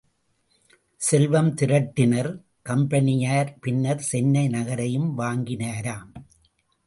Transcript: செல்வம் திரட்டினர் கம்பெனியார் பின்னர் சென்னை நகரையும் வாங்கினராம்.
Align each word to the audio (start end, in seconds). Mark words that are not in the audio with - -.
செல்வம் 0.99 1.51
திரட்டினர் 1.55 2.29
கம்பெனியார் 2.61 3.57
பின்னர் 3.61 4.01
சென்னை 4.01 4.47
நகரையும் 4.47 5.09
வாங்கினராம். 5.17 6.11